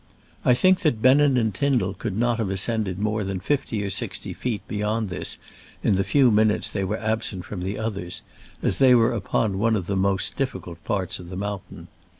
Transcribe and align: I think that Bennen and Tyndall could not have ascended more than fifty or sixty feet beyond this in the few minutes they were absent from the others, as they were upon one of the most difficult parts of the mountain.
I 0.43 0.55
think 0.55 0.79
that 0.79 0.99
Bennen 0.99 1.37
and 1.37 1.53
Tyndall 1.53 1.93
could 1.93 2.17
not 2.17 2.39
have 2.39 2.49
ascended 2.49 2.97
more 2.97 3.23
than 3.23 3.39
fifty 3.39 3.83
or 3.83 3.91
sixty 3.91 4.33
feet 4.33 4.67
beyond 4.67 5.09
this 5.09 5.37
in 5.83 5.93
the 5.93 6.03
few 6.03 6.31
minutes 6.31 6.71
they 6.71 6.83
were 6.83 6.97
absent 6.97 7.45
from 7.45 7.61
the 7.61 7.77
others, 7.77 8.23
as 8.63 8.77
they 8.77 8.95
were 8.95 9.13
upon 9.13 9.59
one 9.59 9.75
of 9.75 9.85
the 9.85 9.95
most 9.95 10.35
difficult 10.35 10.83
parts 10.85 11.19
of 11.19 11.29
the 11.29 11.37
mountain. 11.37 11.87